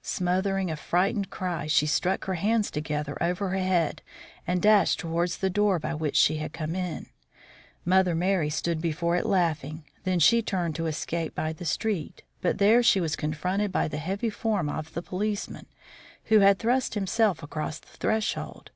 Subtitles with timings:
[0.00, 4.00] Smothering a frightened cry, she struck her hands together over her head
[4.46, 7.08] and dashed towards the door by which she had come in.
[7.84, 9.84] Mother Merry stood before it laughing.
[10.04, 13.98] Then she turned to escape by the street; but there she was confronted by the
[13.98, 15.66] heavy form of the policeman,
[16.24, 18.70] who had thrust himself across the threshold.